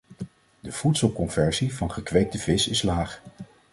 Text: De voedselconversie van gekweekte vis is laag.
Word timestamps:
De 0.59 0.71
voedselconversie 0.71 1.73
van 1.73 1.91
gekweekte 1.91 2.37
vis 2.37 2.67
is 2.67 2.81
laag. 2.81 3.21